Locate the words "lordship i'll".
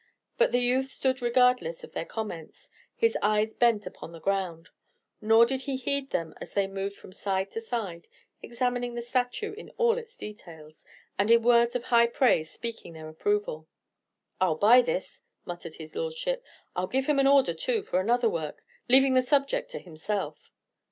15.95-16.87